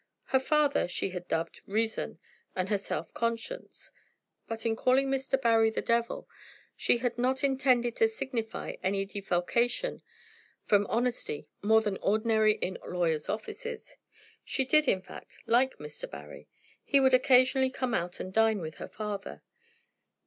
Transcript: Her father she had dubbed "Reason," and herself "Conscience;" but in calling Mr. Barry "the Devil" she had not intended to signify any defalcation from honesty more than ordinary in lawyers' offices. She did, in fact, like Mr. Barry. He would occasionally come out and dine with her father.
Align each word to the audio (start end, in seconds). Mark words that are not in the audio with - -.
Her 0.29 0.39
father 0.39 0.87
she 0.87 1.11
had 1.11 1.27
dubbed 1.27 1.61
"Reason," 1.67 2.17
and 2.55 2.69
herself 2.69 3.13
"Conscience;" 3.13 3.91
but 4.47 4.65
in 4.65 4.75
calling 4.75 5.09
Mr. 5.11 5.39
Barry 5.39 5.69
"the 5.69 5.83
Devil" 5.83 6.27
she 6.75 6.97
had 6.97 7.19
not 7.19 7.43
intended 7.43 7.95
to 7.97 8.07
signify 8.07 8.77
any 8.81 9.05
defalcation 9.05 10.01
from 10.65 10.87
honesty 10.87 11.51
more 11.61 11.81
than 11.81 11.97
ordinary 11.97 12.53
in 12.55 12.79
lawyers' 12.83 13.29
offices. 13.29 13.95
She 14.43 14.65
did, 14.65 14.87
in 14.87 15.03
fact, 15.03 15.37
like 15.45 15.77
Mr. 15.77 16.09
Barry. 16.09 16.47
He 16.83 16.99
would 16.99 17.13
occasionally 17.13 17.69
come 17.69 17.93
out 17.93 18.19
and 18.19 18.33
dine 18.33 18.59
with 18.59 18.77
her 18.77 18.89
father. 18.89 19.43